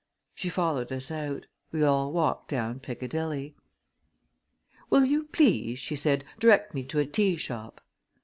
[0.33, 1.45] She followed us out.
[1.71, 3.53] We all walked down Piccadilly.
[4.89, 7.81] "Will you please," she said, "direct me to a tea shop?"